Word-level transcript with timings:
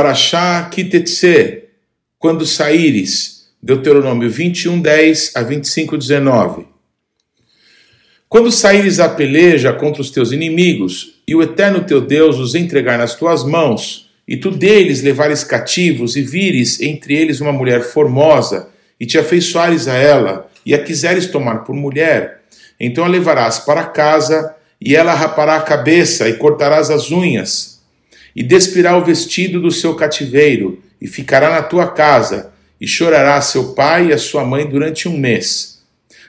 Parashá 0.00 0.66
Kitetse, 0.70 1.64
quando 2.18 2.46
saíres, 2.46 3.50
Deuteronômio 3.62 4.30
21, 4.30 4.80
10 4.80 5.32
a 5.36 5.42
25, 5.42 5.98
19. 5.98 6.66
Quando 8.26 8.50
saíres 8.50 8.98
à 8.98 9.10
peleja 9.10 9.74
contra 9.74 10.00
os 10.00 10.10
teus 10.10 10.32
inimigos, 10.32 11.20
e 11.28 11.34
o 11.34 11.42
eterno 11.42 11.84
teu 11.84 12.00
Deus 12.00 12.38
os 12.38 12.54
entregar 12.54 12.96
nas 12.96 13.14
tuas 13.14 13.44
mãos, 13.44 14.10
e 14.26 14.38
tu 14.38 14.50
deles 14.50 15.02
levares 15.02 15.44
cativos, 15.44 16.16
e 16.16 16.22
vires 16.22 16.80
entre 16.80 17.14
eles 17.14 17.42
uma 17.42 17.52
mulher 17.52 17.82
formosa, 17.82 18.70
e 18.98 19.04
te 19.04 19.18
afeiçoares 19.18 19.86
a 19.86 19.96
ela, 19.96 20.50
e 20.64 20.72
a 20.72 20.82
quiseres 20.82 21.26
tomar 21.26 21.58
por 21.58 21.76
mulher, 21.76 22.40
então 22.80 23.04
a 23.04 23.06
levarás 23.06 23.58
para 23.58 23.84
casa, 23.84 24.56
e 24.80 24.96
ela 24.96 25.12
rapará 25.12 25.56
a 25.56 25.62
cabeça, 25.62 26.26
e 26.26 26.38
cortarás 26.38 26.88
as 26.88 27.10
unhas, 27.10 27.69
e 28.34 28.42
despirá 28.42 28.96
o 28.96 29.04
vestido 29.04 29.60
do 29.60 29.70
seu 29.70 29.94
cativeiro, 29.94 30.82
e 31.00 31.06
ficará 31.06 31.50
na 31.50 31.62
tua 31.62 31.88
casa, 31.88 32.52
e 32.80 32.86
chorará 32.86 33.40
seu 33.40 33.72
pai 33.72 34.08
e 34.08 34.12
a 34.12 34.18
sua 34.18 34.44
mãe 34.44 34.66
durante 34.66 35.08
um 35.08 35.16
mês. 35.16 35.82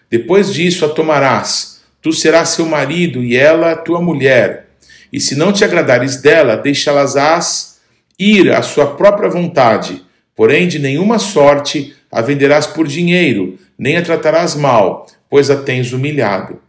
Depois 0.10 0.54
disso 0.54 0.86
a 0.86 0.90
tomarás, 0.90 1.82
tu 2.02 2.12
serás 2.12 2.50
seu 2.50 2.66
marido 2.66 3.24
e 3.24 3.38
ela 3.38 3.76
tua 3.76 4.02
mulher. 4.02 4.68
E 5.12 5.20
se 5.20 5.36
não 5.36 5.54
te 5.54 5.64
agradares 5.64 6.18
dela, 6.18 6.58
deixá-las-ás 6.58 7.80
ir 8.18 8.52
à 8.52 8.62
sua 8.62 8.96
própria 8.96 9.30
vontade, 9.30 10.04
porém 10.36 10.68
de 10.68 10.80
nenhuma 10.80 11.20
sorte 11.20 11.96
a 12.12 12.22
venderás 12.22 12.68
por 12.68 12.88
dinheiro, 12.88 13.58
nem 13.78 13.98
a 13.98 14.02
tratarás 14.02 14.56
mal, 14.56 15.08
pois 15.30 15.50
a 15.50 15.56
tens 15.56 15.94
humilhado. 15.94 16.60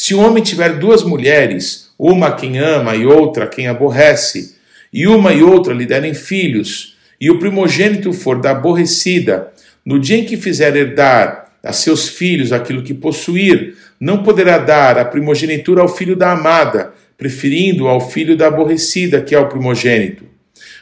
Se 0.00 0.14
o 0.14 0.20
homem 0.20 0.40
tiver 0.40 0.78
duas 0.78 1.02
mulheres, 1.02 1.90
uma 1.98 2.30
quem 2.30 2.56
ama 2.56 2.94
e 2.94 3.04
outra 3.04 3.48
quem 3.48 3.66
aborrece, 3.66 4.54
e 4.92 5.08
uma 5.08 5.32
e 5.32 5.42
outra 5.42 5.74
lhe 5.74 5.84
derem 5.84 6.14
filhos, 6.14 6.96
e 7.20 7.28
o 7.32 7.40
primogênito 7.40 8.12
for 8.12 8.40
da 8.40 8.52
aborrecida, 8.52 9.52
no 9.84 9.98
dia 9.98 10.18
em 10.18 10.24
que 10.24 10.36
fizer 10.36 10.76
herdar 10.76 11.50
a 11.64 11.72
seus 11.72 12.08
filhos 12.08 12.52
aquilo 12.52 12.84
que 12.84 12.94
possuir, 12.94 13.74
não 13.98 14.22
poderá 14.22 14.58
dar 14.58 14.96
a 14.98 15.04
primogenitura 15.04 15.82
ao 15.82 15.88
filho 15.88 16.14
da 16.14 16.30
amada, 16.30 16.94
preferindo 17.16 17.88
ao 17.88 18.00
filho 18.00 18.36
da 18.36 18.46
aborrecida, 18.46 19.20
que 19.20 19.34
é 19.34 19.38
o 19.40 19.48
primogênito. 19.48 20.22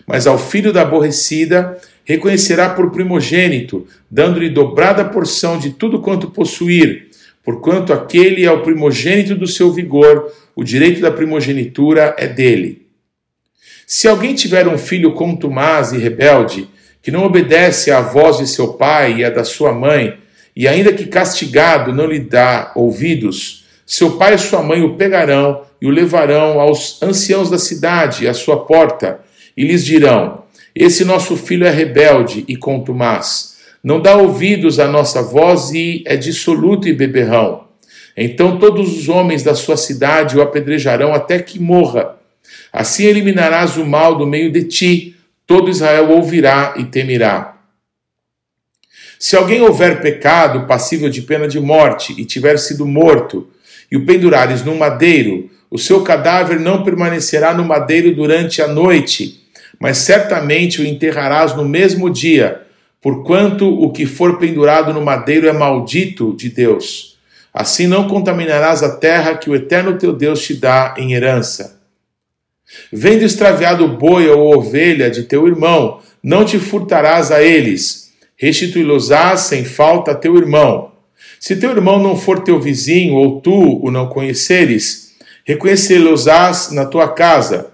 Mas 0.06 0.26
ao 0.26 0.38
filho 0.38 0.74
da 0.74 0.82
aborrecida 0.82 1.78
reconhecerá 2.04 2.68
por 2.68 2.90
primogênito, 2.90 3.86
dando-lhe 4.10 4.50
dobrada 4.50 5.06
porção 5.06 5.58
de 5.58 5.70
tudo 5.70 6.02
quanto 6.02 6.30
possuir, 6.30 7.06
porquanto 7.46 7.92
aquele 7.92 8.44
é 8.44 8.50
o 8.50 8.62
primogênito 8.62 9.36
do 9.36 9.46
seu 9.46 9.72
vigor, 9.72 10.32
o 10.56 10.64
direito 10.64 11.00
da 11.00 11.12
primogenitura 11.12 12.12
é 12.18 12.26
dele. 12.26 12.88
Se 13.86 14.08
alguém 14.08 14.34
tiver 14.34 14.66
um 14.66 14.76
filho 14.76 15.12
contumaz 15.12 15.92
e 15.92 15.98
rebelde, 15.98 16.68
que 17.00 17.12
não 17.12 17.24
obedece 17.24 17.92
à 17.92 18.00
voz 18.00 18.38
de 18.38 18.48
seu 18.48 18.72
pai 18.72 19.18
e 19.18 19.24
à 19.24 19.30
da 19.30 19.44
sua 19.44 19.72
mãe, 19.72 20.18
e 20.56 20.66
ainda 20.66 20.92
que 20.92 21.06
castigado 21.06 21.92
não 21.92 22.06
lhe 22.06 22.18
dá 22.18 22.72
ouvidos, 22.74 23.64
seu 23.86 24.16
pai 24.16 24.34
e 24.34 24.38
sua 24.38 24.60
mãe 24.60 24.82
o 24.82 24.96
pegarão 24.96 25.62
e 25.80 25.86
o 25.86 25.90
levarão 25.90 26.60
aos 26.60 27.00
anciãos 27.00 27.48
da 27.48 27.58
cidade, 27.58 28.26
à 28.26 28.34
sua 28.34 28.64
porta, 28.64 29.20
e 29.56 29.62
lhes 29.62 29.84
dirão: 29.84 30.42
Esse 30.74 31.04
nosso 31.04 31.36
filho 31.36 31.64
é 31.64 31.70
rebelde 31.70 32.44
e 32.48 32.56
contumaz, 32.56 33.55
não 33.86 34.00
dá 34.00 34.16
ouvidos 34.16 34.80
à 34.80 34.88
nossa 34.88 35.22
voz 35.22 35.70
e 35.70 36.02
é 36.06 36.16
dissoluto 36.16 36.88
e 36.88 36.92
beberrão. 36.92 37.68
Então 38.16 38.58
todos 38.58 38.98
os 38.98 39.08
homens 39.08 39.44
da 39.44 39.54
sua 39.54 39.76
cidade 39.76 40.36
o 40.36 40.42
apedrejarão 40.42 41.14
até 41.14 41.38
que 41.38 41.60
morra. 41.60 42.16
Assim 42.72 43.04
eliminarás 43.04 43.76
o 43.76 43.86
mal 43.86 44.18
do 44.18 44.26
meio 44.26 44.50
de 44.50 44.64
ti, 44.64 45.14
todo 45.46 45.70
Israel 45.70 46.10
ouvirá 46.10 46.74
e 46.76 46.82
temerá. 46.86 47.58
Se 49.20 49.36
alguém 49.36 49.60
houver 49.60 50.00
pecado 50.00 50.66
passível 50.66 51.08
de 51.08 51.22
pena 51.22 51.46
de 51.46 51.60
morte 51.60 52.12
e 52.18 52.24
tiver 52.24 52.58
sido 52.58 52.84
morto, 52.84 53.48
e 53.88 53.96
o 53.96 54.04
pendurares 54.04 54.64
no 54.64 54.74
madeiro, 54.74 55.48
o 55.70 55.78
seu 55.78 56.02
cadáver 56.02 56.58
não 56.58 56.82
permanecerá 56.82 57.54
no 57.54 57.64
madeiro 57.64 58.12
durante 58.12 58.60
a 58.60 58.66
noite, 58.66 59.44
mas 59.78 59.98
certamente 59.98 60.82
o 60.82 60.84
enterrarás 60.84 61.54
no 61.54 61.64
mesmo 61.64 62.10
dia, 62.10 62.65
porquanto 63.06 63.68
o 63.68 63.92
que 63.92 64.04
for 64.04 64.36
pendurado 64.36 64.92
no 64.92 65.00
madeiro 65.00 65.46
é 65.46 65.52
maldito 65.52 66.34
de 66.36 66.48
Deus. 66.48 67.16
Assim 67.54 67.86
não 67.86 68.08
contaminarás 68.08 68.82
a 68.82 68.96
terra 68.96 69.36
que 69.36 69.48
o 69.48 69.54
eterno 69.54 69.96
teu 69.96 70.12
Deus 70.12 70.44
te 70.44 70.54
dá 70.54 70.92
em 70.98 71.12
herança. 71.12 71.80
Vendo 72.92 73.22
extraviado 73.22 73.84
o 73.84 73.96
boi 73.96 74.28
ou 74.28 74.52
ovelha 74.58 75.08
de 75.08 75.22
teu 75.22 75.46
irmão, 75.46 76.00
não 76.20 76.44
te 76.44 76.58
furtarás 76.58 77.30
a 77.30 77.40
eles. 77.40 78.12
Restituí-los-ás 78.36 79.42
sem 79.42 79.64
falta 79.64 80.10
a 80.10 80.16
teu 80.16 80.36
irmão. 80.36 80.90
Se 81.38 81.54
teu 81.54 81.70
irmão 81.70 82.02
não 82.02 82.16
for 82.16 82.40
teu 82.40 82.60
vizinho, 82.60 83.14
ou 83.14 83.40
tu 83.40 83.86
o 83.86 83.88
não 83.88 84.08
conheceres, 84.08 85.14
reconhecê-los-ás 85.44 86.72
na 86.72 86.84
tua 86.84 87.06
casa, 87.10 87.68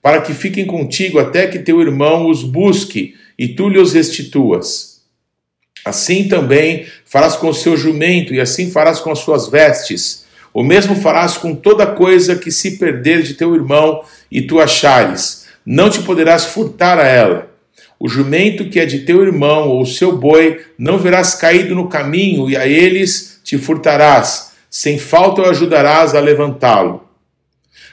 para 0.00 0.22
que 0.22 0.32
fiquem 0.32 0.64
contigo 0.64 1.18
até 1.18 1.46
que 1.46 1.58
teu 1.58 1.82
irmão 1.82 2.30
os 2.30 2.42
busque 2.42 3.18
e 3.38 3.46
tu 3.48 3.68
lhes 3.68 3.92
restituas. 3.92 4.98
Assim 5.84 6.26
também 6.26 6.86
farás 7.04 7.36
com 7.36 7.48
o 7.48 7.54
seu 7.54 7.76
jumento, 7.76 8.34
e 8.34 8.40
assim 8.40 8.70
farás 8.70 8.98
com 8.98 9.12
as 9.12 9.20
suas 9.20 9.48
vestes. 9.48 10.26
O 10.52 10.64
mesmo 10.64 10.96
farás 10.96 11.36
com 11.36 11.54
toda 11.54 11.86
coisa 11.86 12.34
que 12.34 12.50
se 12.50 12.78
perder 12.78 13.22
de 13.22 13.34
teu 13.34 13.54
irmão 13.54 14.02
e 14.30 14.42
tu 14.42 14.60
achares. 14.60 15.46
Não 15.64 15.88
te 15.88 16.02
poderás 16.02 16.46
furtar 16.46 16.98
a 16.98 17.06
ela. 17.06 17.50
O 18.00 18.08
jumento 18.08 18.68
que 18.68 18.80
é 18.80 18.86
de 18.86 19.00
teu 19.00 19.22
irmão 19.22 19.68
ou 19.68 19.82
o 19.82 19.86
seu 19.86 20.16
boi 20.16 20.64
não 20.76 20.98
verás 20.98 21.34
caído 21.34 21.74
no 21.74 21.88
caminho, 21.88 22.50
e 22.50 22.56
a 22.56 22.66
eles 22.66 23.40
te 23.44 23.56
furtarás. 23.56 24.52
Sem 24.70 24.98
falta 24.98 25.42
o 25.42 25.46
ajudarás 25.46 26.14
a 26.14 26.20
levantá-lo. 26.20 27.04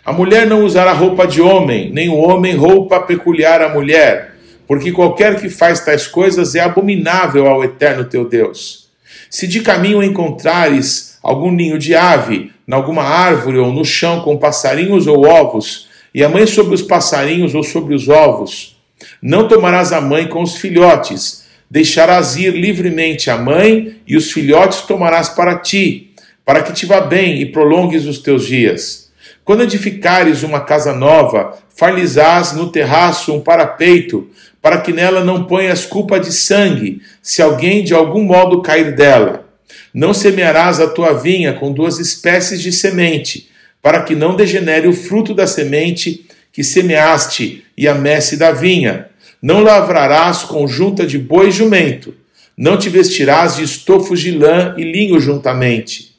A 0.04 0.12
mulher 0.12 0.46
não 0.46 0.64
usará 0.64 0.92
roupa 0.92 1.26
de 1.26 1.42
homem, 1.42 1.92
nem 1.92 2.10
o 2.10 2.18
homem 2.18 2.56
roupa 2.56 3.00
peculiar 3.00 3.62
à 3.62 3.70
mulher 3.70 4.34
porque 4.68 4.92
qualquer 4.92 5.40
que 5.40 5.50
faz 5.50 5.80
tais 5.80 6.08
coisas 6.08 6.56
é 6.56 6.59
abominável 6.59 7.48
ao 7.48 7.64
eterno 7.64 8.06
teu 8.06 8.28
Deus. 8.28 8.90
Se 9.30 9.48
de 9.48 9.62
caminho 9.62 10.03
encontrares 10.03 11.18
algum 11.22 11.52
ninho 11.52 11.78
de 11.78 11.96
ave, 11.96 12.52
em 12.68 12.74
alguma 12.74 13.03
árvore 13.03 13.58
ou 13.58 13.72
no 13.72 13.84
chão 13.84 14.22
com 14.22 14.38
passarinhos 14.38 15.08
ou 15.08 15.26
ovos, 15.26 15.88
e 16.14 16.24
a 16.24 16.30
mãe 16.30 16.48
sobre 16.48 16.74
os 16.74 16.81
passarinhos 16.81 17.53
ou 17.53 17.64
sobre 17.64 17.94
os 17.94 18.08
ovos, 18.08 18.80
não 19.22 19.48
tomarás 19.48 19.92
a 19.92 20.00
mãe 20.00 20.28
com 20.28 20.42
os 20.42 20.56
filhotes, 20.56 21.46
deixarás 21.70 22.38
ir 22.38 22.52
livremente 22.52 23.30
a 23.30 23.38
mãe 23.38 23.97
e 24.08 24.16
os 24.16 24.32
filhotes 24.32 24.82
tomarás 24.82 25.30
para 25.30 25.58
ti, 25.58 26.14
para 26.46 26.62
que 26.62 26.72
te 26.72 26.86
vá 26.86 27.02
bem 27.02 27.42
e 27.42 27.46
prolongues 27.47 28.06
os 28.06 28.20
teus 28.20 28.46
dias. 28.46 29.12
Quando 29.44 29.64
edificares 29.64 30.42
uma 30.42 30.62
casa 30.62 30.94
nova, 30.94 31.58
far-lhes-ás 31.76 32.53
no 32.53 32.72
terraço 32.72 33.34
um 33.34 33.42
parapeito, 33.42 34.28
para 34.66 34.81
que 34.81 34.92
nela 34.92 35.24
não 35.24 35.44
ponhas 35.44 35.86
culpa 35.86 36.20
de 36.20 36.31
sangue, 36.31 37.00
se 37.22 37.40
alguém 37.40 37.84
de 37.84 37.94
algum 37.94 38.24
modo 38.24 38.64
cair 38.64 38.96
dela. 38.96 39.48
Não 39.94 40.12
semearás 40.12 40.80
a 40.80 40.88
tua 40.88 41.14
vinha 41.14 41.53
com 41.53 41.72
duas 41.72 42.00
espécies 42.00 42.59
de 42.59 42.72
semente, 42.72 43.48
para 43.80 44.02
que 44.02 44.16
não 44.16 44.36
degenere 44.36 44.88
o 44.88 44.92
fruto 44.94 45.36
da 45.36 45.46
semente 45.46 46.26
que 46.52 46.64
semeaste 46.64 47.64
e 47.78 47.88
a 47.88 47.94
messe 47.94 48.38
da 48.38 48.52
vinha. 48.52 49.06
Não 49.40 49.62
lavrarás 49.62 50.42
conjunta 50.42 51.06
de 51.06 51.20
boi 51.20 51.50
e 51.50 51.52
jumento. 51.52 52.16
Não 52.58 52.76
te 52.76 52.90
vestirás 52.90 53.58
de 53.58 53.64
estofos 53.64 54.20
de 54.20 54.32
lã 54.32 54.74
e 54.80 54.84
linho 54.84 55.20
juntamente. 55.20 56.16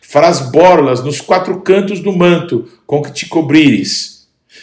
Farás 0.00 0.38
borlas 0.52 1.02
nos 1.02 1.20
quatro 1.20 1.62
cantos 1.62 1.98
do 1.98 2.12
manto 2.12 2.68
com 2.86 3.02
que 3.02 3.12
te 3.12 3.26
cobrires 3.26 4.17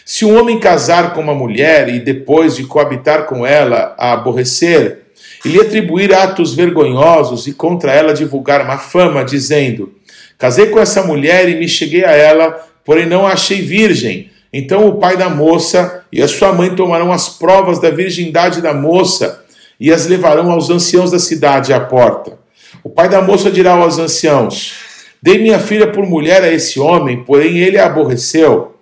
se 0.05 0.23
um 0.23 0.39
homem 0.39 0.59
casar 0.59 1.15
com 1.15 1.21
uma 1.21 1.33
mulher 1.33 1.89
e 1.89 1.99
depois 1.99 2.55
de 2.55 2.63
coabitar 2.63 3.25
com 3.25 3.43
ela 3.43 3.95
a 3.97 4.13
aborrecer, 4.13 5.05
e 5.43 5.49
lhe 5.49 5.59
atribuir 5.59 6.13
atos 6.13 6.53
vergonhosos 6.53 7.47
e 7.47 7.53
contra 7.53 7.91
ela 7.91 8.13
divulgar 8.13 8.61
uma 8.61 8.77
fama, 8.77 9.25
dizendo: 9.25 9.93
Casei 10.37 10.67
com 10.67 10.79
essa 10.79 11.03
mulher 11.03 11.49
e 11.49 11.55
me 11.55 11.67
cheguei 11.67 12.05
a 12.05 12.11
ela, 12.11 12.67
porém 12.83 13.07
não 13.07 13.25
a 13.25 13.33
achei 13.33 13.61
virgem. 13.61 14.29
Então 14.53 14.87
o 14.87 14.95
pai 14.95 15.17
da 15.17 15.27
moça 15.27 16.03
e 16.11 16.21
a 16.21 16.27
sua 16.27 16.53
mãe 16.53 16.75
tomarão 16.75 17.11
as 17.11 17.27
provas 17.27 17.79
da 17.79 17.89
virgindade 17.89 18.61
da 18.61 18.73
moça 18.73 19.43
e 19.79 19.91
as 19.91 20.05
levarão 20.05 20.51
aos 20.51 20.69
anciãos 20.69 21.11
da 21.11 21.19
cidade 21.19 21.73
à 21.73 21.79
porta. 21.79 22.37
O 22.83 22.89
pai 22.89 23.09
da 23.09 23.21
moça 23.21 23.49
dirá 23.49 23.73
aos 23.73 23.97
anciãos: 23.97 24.73
Dei 25.21 25.39
minha 25.39 25.59
filha 25.59 25.87
por 25.87 26.05
mulher 26.05 26.43
a 26.43 26.51
esse 26.51 26.79
homem, 26.79 27.23
porém 27.23 27.57
ele 27.57 27.79
a 27.79 27.87
aborreceu. 27.87 28.74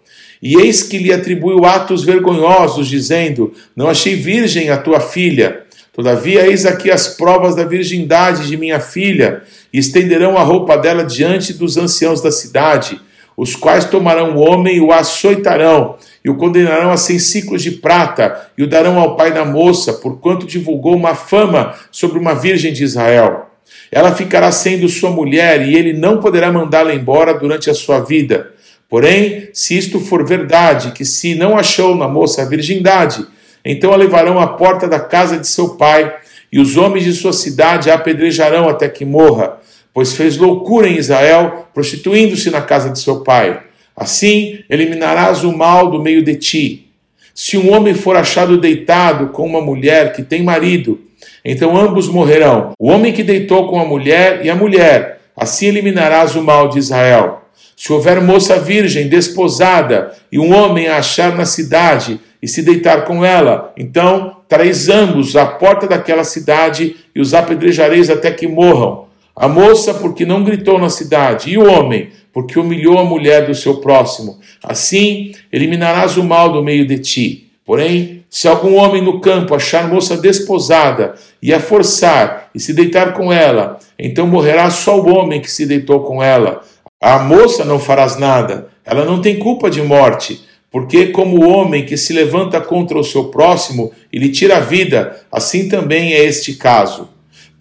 E 0.43 0.57
eis 0.57 0.83
que 0.83 0.97
lhe 0.97 1.13
atribuiu 1.13 1.63
atos 1.63 2.03
vergonhosos, 2.03 2.89
dizendo: 2.89 3.53
Não 3.73 3.87
achei 3.87 4.13
virgem 4.13 4.69
a 4.69 4.75
tua 4.75 4.99
filha. 4.99 5.61
Todavia, 5.93 6.45
eis 6.45 6.65
aqui 6.65 6.91
as 6.91 7.07
provas 7.07 7.55
da 7.55 7.63
virgindade 7.63 8.45
de 8.45 8.57
minha 8.57 8.81
filha, 8.81 9.43
e 9.71 9.79
estenderão 9.79 10.37
a 10.37 10.43
roupa 10.43 10.77
dela 10.77 11.05
diante 11.05 11.53
dos 11.53 11.77
anciãos 11.77 12.21
da 12.21 12.29
cidade. 12.29 12.99
os 13.35 13.55
quais 13.55 13.85
tomarão 13.85 14.35
o 14.35 14.39
homem 14.39 14.75
e 14.77 14.79
o 14.79 14.91
açoitarão, 14.91 15.95
e 16.23 16.29
o 16.29 16.35
condenarão 16.35 16.91
a 16.91 16.97
seis 16.97 17.23
ciclos 17.23 17.63
de 17.63 17.71
prata, 17.71 18.51
e 18.55 18.61
o 18.61 18.67
darão 18.67 18.99
ao 18.99 19.15
pai 19.15 19.33
da 19.33 19.43
moça, 19.43 19.93
porquanto 19.93 20.45
divulgou 20.45 20.95
uma 20.95 21.15
fama 21.15 21.73
sobre 21.89 22.19
uma 22.19 22.35
virgem 22.35 22.71
de 22.71 22.83
Israel. 22.83 23.49
Ela 23.91 24.13
ficará 24.13 24.51
sendo 24.51 24.87
sua 24.87 25.09
mulher, 25.09 25.67
e 25.67 25.75
ele 25.75 25.93
não 25.93 26.19
poderá 26.19 26.51
mandá-la 26.51 26.93
embora 26.93 27.33
durante 27.33 27.71
a 27.71 27.73
sua 27.73 28.01
vida. 28.01 28.52
Porém, 28.93 29.49
se 29.53 29.75
isto 29.75 29.99
for 29.99 30.23
verdade, 30.23 30.91
que 30.91 31.03
se 31.03 31.33
não 31.33 31.57
achou 31.57 31.95
na 31.95 32.07
moça 32.07 32.43
a 32.43 32.45
virgindade, 32.45 33.25
então 33.65 33.91
a 33.91 33.95
levarão 33.95 34.39
à 34.39 34.45
porta 34.45 34.87
da 34.87 34.99
casa 34.99 35.35
de 35.35 35.47
seu 35.47 35.69
pai, 35.69 36.13
e 36.51 36.59
os 36.59 36.77
homens 36.77 37.03
de 37.03 37.13
sua 37.13 37.33
cidade 37.33 37.89
a 37.89 37.95
apedrejarão 37.95 38.69
até 38.69 38.87
que 38.87 39.03
morra 39.03 39.57
pois 39.91 40.13
fez 40.13 40.37
loucura 40.37 40.87
em 40.87 40.97
Israel, 40.97 41.67
prostituindo-se 41.73 42.51
na 42.51 42.61
casa 42.61 42.91
de 42.91 42.99
seu 42.99 43.21
pai. 43.21 43.61
Assim 43.95 44.59
eliminarás 44.69 45.43
o 45.43 45.55
mal 45.55 45.89
do 45.89 45.99
meio 45.99 46.23
de 46.23 46.35
ti. 46.35 46.91
Se 47.33 47.57
um 47.57 47.73
homem 47.73 47.93
for 47.93 48.15
achado 48.15 48.59
deitado 48.59 49.29
com 49.29 49.43
uma 49.43 49.61
mulher 49.61 50.13
que 50.13 50.23
tem 50.23 50.43
marido, 50.43 51.01
então 51.43 51.75
ambos 51.75 52.07
morrerão, 52.07 52.73
o 52.79 52.89
homem 52.89 53.13
que 53.13 53.23
deitou 53.23 53.67
com 53.67 53.79
a 53.79 53.85
mulher 53.85 54.45
e 54.45 54.49
a 54.49 54.55
mulher. 54.55 55.21
Assim 55.35 55.67
eliminarás 55.67 56.35
o 56.35 56.43
mal 56.43 56.69
de 56.69 56.79
Israel. 56.79 57.42
Se 57.75 57.91
houver 57.91 58.21
moça 58.21 58.59
virgem 58.59 59.07
desposada 59.07 60.13
e 60.31 60.39
um 60.39 60.53
homem 60.53 60.87
a 60.87 60.97
achar 60.97 61.35
na 61.35 61.45
cidade 61.45 62.19
e 62.41 62.47
se 62.47 62.61
deitar 62.61 63.05
com 63.05 63.23
ela, 63.23 63.73
então 63.77 64.37
trareis 64.47 64.89
ambos 64.89 65.35
à 65.35 65.45
porta 65.45 65.87
daquela 65.87 66.23
cidade 66.23 66.95
e 67.15 67.21
os 67.21 67.33
apedrejareis 67.33 68.09
até 68.09 68.31
que 68.31 68.47
morram. 68.47 69.05
A 69.35 69.47
moça, 69.47 69.95
porque 69.95 70.25
não 70.25 70.43
gritou 70.43 70.77
na 70.77 70.89
cidade, 70.89 71.49
e 71.49 71.57
o 71.57 71.67
homem, 71.67 72.09
porque 72.31 72.59
humilhou 72.59 72.99
a 72.99 73.03
mulher 73.03 73.47
do 73.47 73.55
seu 73.55 73.77
próximo. 73.77 74.39
Assim 74.61 75.33
eliminarás 75.51 76.17
o 76.17 76.23
mal 76.23 76.51
do 76.51 76.63
meio 76.63 76.85
de 76.85 76.99
ti. 76.99 77.51
Porém, 77.65 78.23
se 78.29 78.47
algum 78.47 78.75
homem 78.75 79.01
no 79.01 79.21
campo 79.21 79.55
achar 79.55 79.87
moça 79.87 80.17
desposada 80.17 81.15
e 81.41 81.53
a 81.53 81.59
forçar 81.59 82.49
e 82.53 82.59
se 82.59 82.73
deitar 82.73 83.13
com 83.13 83.31
ela, 83.31 83.79
então 83.97 84.27
morrerá 84.27 84.69
só 84.69 84.99
o 84.99 85.07
homem 85.07 85.41
que 85.41 85.49
se 85.49 85.65
deitou 85.65 86.01
com 86.01 86.21
ela. 86.21 86.61
A 87.03 87.19
moça 87.19 87.65
não 87.65 87.79
farás 87.79 88.17
nada, 88.17 88.69
ela 88.85 89.03
não 89.03 89.21
tem 89.21 89.37
culpa 89.37 89.69
de 89.69 89.81
morte, 89.81 90.41
porque, 90.71 91.07
como 91.07 91.37
o 91.37 91.49
homem 91.49 91.85
que 91.85 91.97
se 91.97 92.13
levanta 92.13 92.59
contra 92.59 92.97
o 92.97 93.03
seu 93.03 93.25
próximo 93.25 93.91
e 94.11 94.17
lhe 94.17 94.29
tira 94.29 94.57
a 94.57 94.61
vida, 94.61 95.21
assim 95.31 95.67
também 95.67 96.13
é 96.13 96.23
este 96.23 96.53
caso 96.53 97.09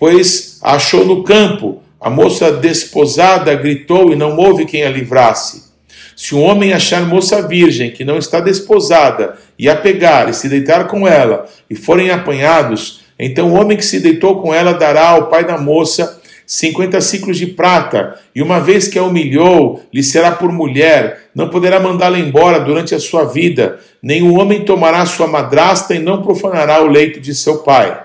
pois 0.02 0.58
a 0.60 0.74
achou 0.74 1.04
no 1.04 1.22
campo. 1.22 1.80
A 2.00 2.10
moça 2.10 2.50
desposada 2.50 3.54
gritou 3.54 4.12
e 4.12 4.16
não 4.16 4.36
houve 4.36 4.66
quem 4.66 4.82
a 4.82 4.90
livrasse. 4.90 5.70
Se 6.16 6.34
um 6.34 6.42
homem 6.42 6.72
achar 6.72 7.06
moça 7.06 7.46
virgem 7.46 7.92
que 7.92 8.04
não 8.04 8.18
está 8.18 8.40
desposada 8.40 9.36
e 9.56 9.68
a 9.68 9.76
pegar 9.76 10.28
e 10.28 10.34
se 10.34 10.48
deitar 10.48 10.88
com 10.88 11.06
ela 11.06 11.46
e 11.70 11.76
forem 11.76 12.10
apanhados, 12.10 13.02
então 13.16 13.52
o 13.52 13.54
homem 13.54 13.76
que 13.76 13.84
se 13.84 14.00
deitou 14.00 14.42
com 14.42 14.52
ela 14.52 14.72
dará 14.72 15.10
ao 15.10 15.28
pai 15.28 15.44
da 15.44 15.56
moça 15.56 16.20
cinquenta 16.54 17.00
ciclos 17.00 17.38
de 17.38 17.46
prata, 17.46 18.20
e 18.34 18.42
uma 18.42 18.60
vez 18.60 18.86
que 18.86 18.98
a 18.98 19.02
humilhou, 19.02 19.82
lhe 19.90 20.02
será 20.02 20.32
por 20.32 20.52
mulher, 20.52 21.30
não 21.34 21.48
poderá 21.48 21.80
mandá-la 21.80 22.18
embora 22.18 22.60
durante 22.60 22.94
a 22.94 23.00
sua 23.00 23.24
vida, 23.24 23.80
o 24.22 24.34
homem 24.34 24.62
tomará 24.62 25.06
sua 25.06 25.26
madrasta 25.26 25.94
e 25.94 25.98
não 25.98 26.20
profanará 26.20 26.82
o 26.82 26.88
leito 26.88 27.20
de 27.20 27.34
seu 27.34 27.62
pai. 27.62 28.02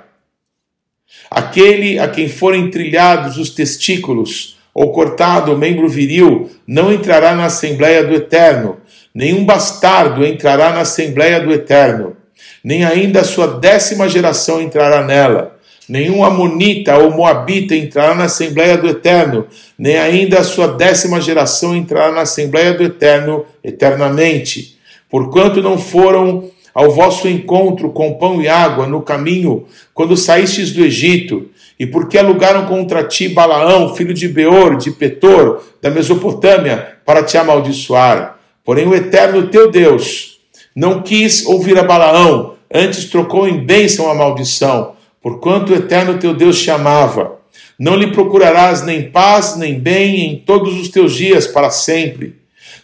Aquele 1.30 2.00
a 2.00 2.08
quem 2.08 2.30
forem 2.30 2.72
trilhados 2.72 3.38
os 3.38 3.50
testículos 3.50 4.58
ou 4.74 4.94
cortado 4.94 5.54
o 5.54 5.58
membro 5.58 5.90
viril 5.90 6.50
não 6.66 6.94
entrará 6.94 7.36
na 7.36 7.48
Assembleia 7.48 8.02
do 8.02 8.14
Eterno, 8.14 8.78
nenhum 9.14 9.44
bastardo 9.44 10.26
entrará 10.26 10.72
na 10.72 10.82
Assembleia 10.82 11.42
do 11.42 11.52
Eterno, 11.52 12.16
nem 12.64 12.86
ainda 12.86 13.20
a 13.20 13.26
sua 13.26 13.60
décima 13.60 14.08
geração 14.08 14.62
entrará 14.62 15.04
nela. 15.04 15.57
Nenhum 15.88 16.24
amonita 16.24 16.98
ou 16.98 17.12
moabita 17.12 17.74
entrará 17.76 18.14
na 18.14 18.26
Assembleia 18.26 18.78
do 18.78 18.88
Eterno, 18.88 19.48
nem 19.80 19.98
ainda 19.98 20.40
a 20.40 20.44
sua 20.44 20.68
décima 20.68 21.22
geração 21.22 21.76
entrará 21.76 22.12
na 22.12 22.22
Assembleia 22.22 22.74
do 22.74 22.84
Eterno 22.84 23.46
eternamente. 23.64 24.78
Porquanto 25.10 25.62
não 25.62 25.78
foram 25.78 26.52
ao 26.74 26.92
vosso 26.92 27.28
encontro 27.28 27.90
com 27.90 28.16
pão 28.16 28.42
e 28.42 28.48
água 28.48 28.86
no 28.86 29.02
caminho, 29.02 29.66
quando 29.94 30.18
saístes 30.18 30.72
do 30.74 30.84
Egito, 30.84 31.50
e 31.80 31.88
porque 31.88 32.18
alugaram 32.18 32.66
contra 32.66 33.04
ti 33.04 33.30
Balaão, 33.30 33.96
filho 33.96 34.14
de 34.14 34.28
Beor, 34.28 34.76
de 34.76 34.92
Petor, 34.92 35.64
da 35.82 35.90
Mesopotâmia, 35.90 36.98
para 37.06 37.24
te 37.24 37.38
amaldiçoar. 37.38 38.38
Porém, 38.64 38.86
o 38.88 38.94
eterno 38.94 39.48
teu 39.48 39.72
Deus 39.72 40.38
não 40.76 41.02
quis 41.02 41.46
ouvir 41.46 41.80
a 41.80 41.84
Balaão, 41.84 42.56
antes 42.72 43.06
trocou 43.06 43.48
em 43.48 43.58
bênção 43.58 44.12
a 44.12 44.14
maldição, 44.14 44.97
porquanto 45.28 45.74
o 45.74 45.76
eterno 45.76 46.18
teu 46.18 46.34
Deus 46.34 46.58
te 46.62 46.72
amava. 46.72 47.40
Não 47.78 47.98
lhe 47.98 48.12
procurarás 48.12 48.82
nem 48.82 49.12
paz 49.12 49.58
nem 49.58 49.78
bem 49.78 50.22
em 50.22 50.38
todos 50.38 50.80
os 50.80 50.88
teus 50.88 51.14
dias 51.14 51.46
para 51.46 51.70
sempre. 51.70 52.36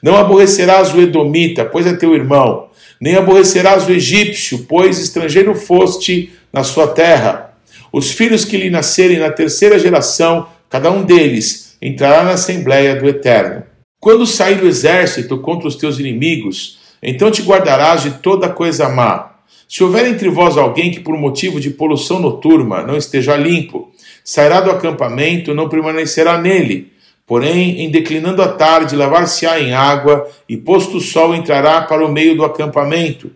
Não 0.01 0.17
aborrecerás 0.17 0.93
o 0.93 0.99
Edomita, 0.99 1.63
pois 1.63 1.87
é 1.87 1.93
teu 1.93 2.13
irmão 2.13 2.67
nem 2.99 3.15
aborrecerás 3.15 3.85
o 3.85 3.91
egípcio, 3.91 4.65
pois 4.65 4.97
estrangeiro 4.97 5.53
foste 5.53 6.31
na 6.53 6.63
sua 6.63 6.87
terra. 6.87 7.53
Os 7.91 8.11
filhos 8.11 8.45
que 8.45 8.55
lhe 8.55 8.69
nascerem 8.69 9.19
na 9.19 9.29
terceira 9.29 9.77
geração, 9.77 10.47
cada 10.69 10.89
um 10.89 11.03
deles 11.03 11.75
entrará 11.81 12.23
na 12.23 12.31
assembléia 12.31 12.95
do 12.95 13.05
Eterno. 13.05 13.63
Quando 13.99 14.25
sair 14.25 14.55
do 14.55 14.67
exército 14.67 15.37
contra 15.39 15.67
os 15.67 15.75
teus 15.75 15.99
inimigos, 15.99 16.79
então 17.01 17.29
te 17.29 17.41
guardarás 17.41 18.03
de 18.03 18.11
toda 18.11 18.47
coisa 18.47 18.87
má. 18.87 19.32
Se 19.68 19.83
houver 19.83 20.06
entre 20.06 20.30
vós 20.30 20.57
alguém 20.57 20.92
que 20.92 21.00
por 21.00 21.18
motivo 21.18 21.60
de 21.60 21.69
poluição 21.69 22.19
noturna 22.19 22.83
não 22.83 22.95
esteja 22.95 23.36
limpo, 23.36 23.92
sairá 24.24 24.62
do 24.62 24.71
acampamento, 24.71 25.54
não 25.54 25.69
permanecerá 25.69 26.38
nele 26.38 26.94
Porém, 27.25 27.81
em 27.81 27.89
declinando 27.89 28.42
a 28.42 28.50
tarde, 28.50 28.95
lavar-se-á 28.95 29.60
em 29.60 29.74
água, 29.74 30.30
e 30.48 30.57
posto 30.57 30.98
o 30.98 31.01
sol, 31.01 31.33
entrará 31.33 31.81
para 31.81 32.06
o 32.06 32.12
meio 32.12 32.36
do 32.36 32.44
acampamento. 32.44 33.31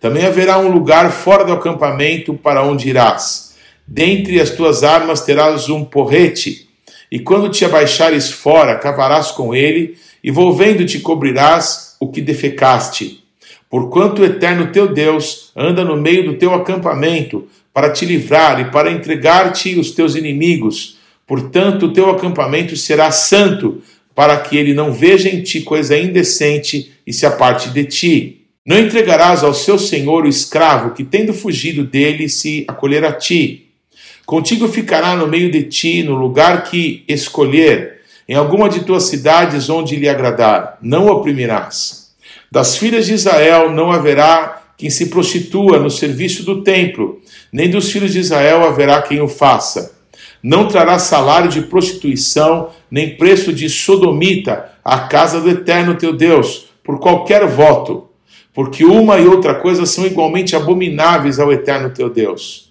Também 0.00 0.26
haverá 0.26 0.58
um 0.58 0.68
lugar 0.68 1.10
fora 1.12 1.44
do 1.44 1.52
acampamento 1.52 2.34
para 2.34 2.64
onde 2.64 2.88
irás. 2.88 3.56
Dentre 3.86 4.40
as 4.40 4.50
tuas 4.50 4.82
armas 4.82 5.20
terás 5.20 5.68
um 5.68 5.84
porrete, 5.84 6.68
e 7.10 7.20
quando 7.20 7.48
te 7.48 7.64
abaixares 7.64 8.30
fora, 8.30 8.76
cavarás 8.76 9.30
com 9.30 9.54
ele, 9.54 9.96
e 10.22 10.30
volvendo-te 10.30 10.98
cobrirás 10.98 11.96
o 12.00 12.08
que 12.08 12.20
defecaste. 12.20 13.24
Porquanto 13.70 14.22
o 14.22 14.24
eterno 14.24 14.72
teu 14.72 14.88
Deus 14.88 15.50
anda 15.54 15.84
no 15.84 15.96
meio 15.96 16.24
do 16.24 16.34
teu 16.34 16.54
acampamento, 16.54 17.46
para 17.72 17.90
te 17.90 18.04
livrar 18.04 18.60
e 18.60 18.70
para 18.70 18.90
entregar-te 18.90 19.78
os 19.78 19.92
teus 19.92 20.16
inimigos 20.16 20.98
Portanto, 21.28 21.84
o 21.84 21.92
teu 21.92 22.08
acampamento 22.10 22.74
será 22.74 23.10
santo, 23.10 23.82
para 24.14 24.34
que 24.38 24.56
ele 24.56 24.72
não 24.72 24.90
veja 24.90 25.28
em 25.28 25.42
ti 25.42 25.60
coisa 25.60 25.96
indecente 25.96 26.90
e 27.06 27.12
se 27.12 27.26
aparte 27.26 27.68
de 27.68 27.84
ti. 27.84 28.46
Não 28.64 28.78
entregarás 28.78 29.44
ao 29.44 29.52
seu 29.52 29.78
senhor 29.78 30.24
o 30.24 30.28
escravo 30.28 30.94
que, 30.94 31.04
tendo 31.04 31.34
fugido 31.34 31.84
dele, 31.84 32.30
se 32.30 32.64
acolher 32.66 33.04
a 33.04 33.12
ti. 33.12 33.66
Contigo 34.24 34.66
ficará 34.68 35.14
no 35.14 35.28
meio 35.28 35.50
de 35.50 35.64
ti, 35.64 36.02
no 36.02 36.14
lugar 36.14 36.64
que 36.64 37.04
escolher, 37.06 38.00
em 38.26 38.34
alguma 38.34 38.70
de 38.70 38.80
tuas 38.80 39.04
cidades 39.04 39.68
onde 39.68 39.96
lhe 39.96 40.08
agradar. 40.08 40.78
Não 40.80 41.08
oprimirás. 41.08 42.07
Das 42.50 42.76
filhas 42.76 43.06
de 43.06 43.14
Israel 43.14 43.70
não 43.70 43.90
haverá 43.92 44.62
quem 44.76 44.90
se 44.90 45.06
prostitua 45.06 45.78
no 45.78 45.90
serviço 45.90 46.44
do 46.44 46.62
templo, 46.62 47.20
nem 47.52 47.68
dos 47.68 47.90
filhos 47.90 48.12
de 48.12 48.20
Israel 48.20 48.64
haverá 48.64 49.02
quem 49.02 49.20
o 49.20 49.28
faça 49.28 49.98
não 50.42 50.68
trará 50.68 50.98
salário 50.98 51.50
de 51.50 51.62
prostituição, 51.62 52.70
nem 52.90 53.16
preço 53.16 53.52
de 53.52 53.68
sodomita 53.68 54.72
à 54.84 55.00
casa 55.00 55.40
do 55.40 55.50
eterno 55.50 55.96
teu 55.96 56.12
Deus, 56.12 56.68
por 56.84 56.98
qualquer 56.98 57.46
voto, 57.46 58.08
porque 58.54 58.84
uma 58.84 59.18
e 59.18 59.26
outra 59.26 59.54
coisa 59.54 59.84
são 59.84 60.06
igualmente 60.06 60.56
abomináveis 60.56 61.38
ao 61.38 61.52
eterno 61.52 61.90
teu 61.90 62.08
Deus. 62.08 62.70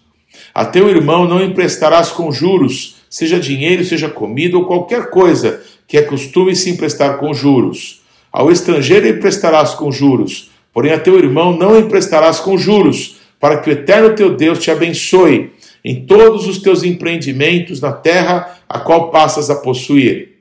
A 0.53 0.65
teu 0.65 0.89
irmão 0.89 1.27
não 1.27 1.43
emprestarás 1.43 2.09
com 2.09 2.31
juros, 2.31 2.95
seja 3.09 3.39
dinheiro, 3.39 3.83
seja 3.83 4.09
comida 4.09 4.57
ou 4.57 4.65
qualquer 4.65 5.09
coisa 5.09 5.61
que 5.87 5.97
é 5.97 6.01
costume 6.01 6.55
se 6.55 6.69
emprestar 6.69 7.17
com 7.17 7.33
juros. 7.33 7.96
Ao 8.37 8.51
estrangeiro 8.51 9.07
emprestarás 9.07 9.73
com 9.73 9.91
juros, 9.91 10.51
porém 10.71 10.93
a 10.93 10.99
teu 10.99 11.17
irmão 11.17 11.57
não 11.57 11.75
emprestarás 11.75 12.39
com 12.39 12.55
juros, 12.55 13.15
para 13.39 13.57
que 13.57 13.67
o 13.67 13.73
eterno 13.73 14.13
teu 14.13 14.35
Deus 14.35 14.59
te 14.59 14.69
abençoe 14.69 15.53
em 15.83 16.05
todos 16.05 16.45
os 16.45 16.59
teus 16.59 16.83
empreendimentos 16.83 17.81
na 17.81 17.91
terra 17.91 18.59
a 18.69 18.77
qual 18.77 19.09
passas 19.09 19.49
a 19.49 19.55
possuir. 19.55 20.37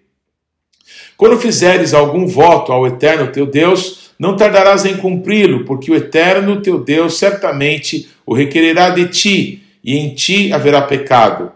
Quando 1.17 1.41
fizeres 1.41 1.95
algum 1.95 2.27
voto 2.27 2.71
ao 2.71 2.87
Eterno 2.87 3.33
teu 3.33 3.47
Deus, 3.47 4.11
não 4.19 4.37
tardarás 4.37 4.85
em 4.85 4.99
cumpri-lo, 4.99 5.65
porque 5.65 5.91
o 5.91 5.95
Eterno 5.95 6.61
teu 6.61 6.79
Deus 6.79 7.19
certamente 7.19 8.11
o 8.27 8.35
requererá 8.35 8.91
de 8.91 9.09
ti, 9.09 9.63
e 9.83 9.97
em 9.97 10.11
ti 10.15 10.53
haverá 10.53 10.83
pecado. 10.83 11.51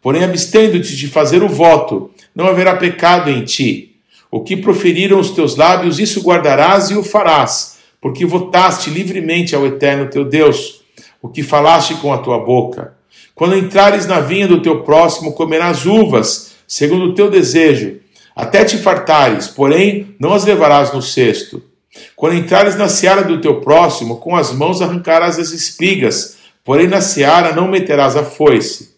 Porém, 0.00 0.24
abstendo-te 0.24 0.96
de 0.96 1.06
fazer 1.06 1.42
o 1.42 1.48
voto, 1.50 2.10
não 2.34 2.46
haverá 2.46 2.76
pecado 2.76 3.28
em 3.28 3.44
ti. 3.44 3.91
O 4.34 4.40
que 4.40 4.56
proferiram 4.56 5.20
os 5.20 5.30
teus 5.32 5.56
lábios, 5.56 5.98
isso 5.98 6.22
guardarás 6.22 6.90
e 6.90 6.94
o 6.94 7.04
farás, 7.04 7.76
porque 8.00 8.24
votaste 8.24 8.88
livremente 8.88 9.54
ao 9.54 9.66
Eterno 9.66 10.08
teu 10.08 10.24
Deus, 10.24 10.80
o 11.20 11.28
que 11.28 11.42
falaste 11.42 11.96
com 11.96 12.10
a 12.10 12.16
tua 12.16 12.38
boca. 12.38 12.94
Quando 13.34 13.58
entrares 13.58 14.06
na 14.06 14.20
vinha 14.20 14.48
do 14.48 14.62
teu 14.62 14.84
próximo, 14.84 15.34
comerás 15.34 15.84
uvas, 15.84 16.52
segundo 16.66 17.04
o 17.04 17.14
teu 17.14 17.30
desejo, 17.30 18.00
até 18.34 18.64
te 18.64 18.78
fartares, 18.78 19.48
porém 19.48 20.16
não 20.18 20.32
as 20.32 20.46
levarás 20.46 20.94
no 20.94 21.02
cesto. 21.02 21.62
Quando 22.16 22.36
entrares 22.36 22.74
na 22.74 22.88
seara 22.88 23.22
do 23.22 23.38
teu 23.38 23.60
próximo, 23.60 24.16
com 24.16 24.34
as 24.34 24.50
mãos 24.50 24.80
arrancarás 24.80 25.38
as 25.38 25.50
espigas, 25.50 26.38
porém 26.64 26.88
na 26.88 27.02
seara 27.02 27.54
não 27.54 27.68
meterás 27.68 28.16
a 28.16 28.24
foice. 28.24 28.94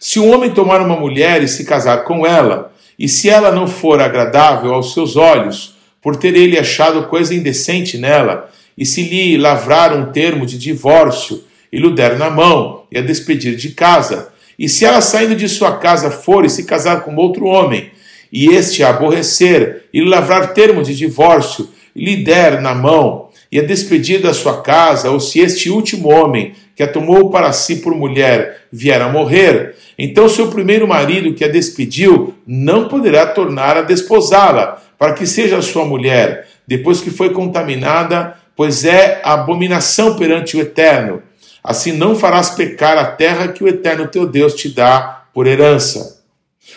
Se 0.00 0.18
um 0.18 0.32
homem 0.32 0.50
tomar 0.50 0.80
uma 0.80 0.96
mulher 0.96 1.42
e 1.42 1.48
se 1.48 1.66
casar 1.66 2.04
com 2.04 2.26
ela, 2.26 2.72
e 2.98 3.08
se 3.08 3.28
ela 3.28 3.52
não 3.52 3.68
for 3.68 4.00
agradável 4.00 4.74
aos 4.74 4.92
seus 4.92 5.14
olhos, 5.16 5.76
por 6.02 6.16
ter 6.16 6.34
ele 6.34 6.58
achado 6.58 7.06
coisa 7.06 7.34
indecente 7.34 7.96
nela, 7.96 8.50
e 8.76 8.84
se 8.84 9.02
lhe 9.02 9.36
lavrar 9.36 9.96
um 9.96 10.12
termo 10.12 10.44
de 10.44 10.58
divórcio, 10.58 11.44
e 11.72 11.78
lhe 11.78 11.90
der 11.90 12.18
na 12.18 12.30
mão, 12.30 12.84
e 12.90 12.98
a 12.98 13.02
despedir 13.02 13.56
de 13.56 13.70
casa, 13.70 14.32
e 14.58 14.68
se 14.68 14.84
ela 14.84 15.00
saindo 15.00 15.36
de 15.36 15.48
sua 15.48 15.76
casa 15.76 16.10
for 16.10 16.44
e 16.44 16.50
se 16.50 16.64
casar 16.64 17.02
com 17.02 17.14
outro 17.16 17.46
homem, 17.46 17.90
e 18.32 18.48
este 18.48 18.82
a 18.82 18.90
aborrecer, 18.90 19.84
e 19.92 20.00
lhe 20.00 20.08
lavrar 20.08 20.52
termo 20.52 20.82
de 20.82 20.94
divórcio, 20.94 21.68
e 21.94 22.04
lhe 22.04 22.16
der 22.24 22.60
na 22.60 22.74
mão, 22.74 23.27
e 23.50 23.58
a 23.58 23.62
despedir 23.62 24.20
da 24.20 24.34
sua 24.34 24.60
casa, 24.60 25.10
ou 25.10 25.18
se 25.18 25.40
este 25.40 25.70
último 25.70 26.08
homem, 26.08 26.54
que 26.76 26.82
a 26.82 26.86
tomou 26.86 27.30
para 27.30 27.52
si 27.52 27.76
por 27.76 27.94
mulher, 27.94 28.66
vier 28.70 29.00
a 29.00 29.08
morrer, 29.08 29.74
então 29.98 30.28
seu 30.28 30.48
primeiro 30.48 30.86
marido 30.86 31.34
que 31.34 31.44
a 31.44 31.48
despediu 31.48 32.34
não 32.46 32.88
poderá 32.88 33.26
tornar 33.26 33.76
a 33.76 33.82
desposá-la, 33.82 34.82
para 34.98 35.14
que 35.14 35.26
seja 35.26 35.62
sua 35.62 35.84
mulher, 35.84 36.46
depois 36.66 37.00
que 37.00 37.10
foi 37.10 37.30
contaminada, 37.30 38.34
pois 38.54 38.84
é 38.84 39.20
abominação 39.22 40.16
perante 40.16 40.56
o 40.56 40.60
Eterno. 40.60 41.22
Assim 41.62 41.92
não 41.92 42.16
farás 42.16 42.50
pecar 42.50 42.98
a 42.98 43.04
terra 43.04 43.48
que 43.48 43.62
o 43.62 43.68
Eterno 43.68 44.08
teu 44.08 44.26
Deus 44.26 44.54
te 44.54 44.68
dá 44.68 45.24
por 45.32 45.46
herança. 45.46 46.22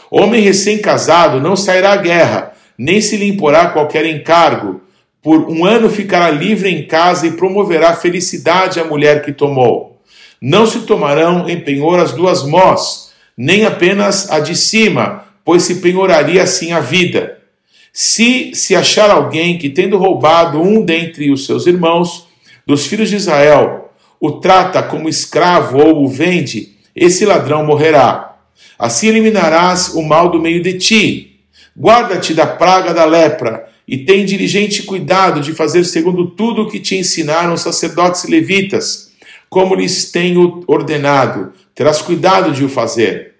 Homem 0.09 0.41
recém-casado 0.41 1.39
não 1.39 1.55
sairá 1.55 1.93
à 1.93 1.97
guerra, 1.97 2.53
nem 2.77 3.01
se 3.01 3.17
lhe 3.17 3.27
imporá 3.27 3.67
qualquer 3.67 4.05
encargo. 4.05 4.81
Por 5.21 5.49
um 5.49 5.65
ano 5.65 5.89
ficará 5.89 6.31
livre 6.31 6.69
em 6.69 6.87
casa 6.87 7.27
e 7.27 7.31
promoverá 7.31 7.93
felicidade 7.93 8.79
à 8.79 8.83
mulher 8.83 9.23
que 9.23 9.31
tomou. 9.31 10.01
Não 10.41 10.65
se 10.65 10.79
tomarão 10.81 11.47
em 11.47 11.59
penhor 11.59 11.99
as 11.99 12.13
duas 12.13 12.43
mós, 12.43 13.11
nem 13.37 13.65
apenas 13.65 14.31
a 14.31 14.39
de 14.39 14.55
cima, 14.55 15.25
pois 15.45 15.63
se 15.63 15.75
penhoraria 15.75 16.41
assim 16.41 16.71
a 16.71 16.79
vida. 16.79 17.37
Se 17.93 18.55
se 18.55 18.75
achar 18.75 19.11
alguém 19.11 19.57
que, 19.57 19.69
tendo 19.69 19.97
roubado 19.97 20.61
um 20.61 20.83
dentre 20.83 21.31
os 21.31 21.45
seus 21.45 21.67
irmãos, 21.67 22.27
dos 22.65 22.87
filhos 22.87 23.09
de 23.09 23.17
Israel, 23.17 23.91
o 24.19 24.31
trata 24.31 24.81
como 24.81 25.09
escravo 25.09 25.79
ou 25.79 26.03
o 26.03 26.07
vende, 26.07 26.77
esse 26.95 27.25
ladrão 27.25 27.65
morrerá. 27.65 28.37
Assim 28.77 29.07
eliminarás 29.07 29.89
o 29.89 30.01
mal 30.01 30.29
do 30.29 30.39
meio 30.39 30.61
de 30.61 30.77
ti. 30.77 31.39
Guarda-te 31.77 32.33
da 32.33 32.47
praga 32.47 32.93
da 32.93 33.05
lepra, 33.05 33.69
e 33.91 33.97
tem 33.97 34.23
diligente 34.23 34.83
cuidado 34.83 35.41
de 35.41 35.51
fazer 35.51 35.83
segundo 35.83 36.25
tudo 36.25 36.61
o 36.61 36.69
que 36.69 36.79
te 36.79 36.95
ensinaram 36.95 37.53
os 37.53 37.59
sacerdotes 37.59 38.23
e 38.23 38.31
levitas, 38.31 39.11
como 39.49 39.75
lhes 39.75 40.09
tenho 40.09 40.63
ordenado. 40.65 41.51
Terás 41.75 42.01
cuidado 42.01 42.53
de 42.53 42.63
o 42.63 42.69
fazer. 42.69 43.33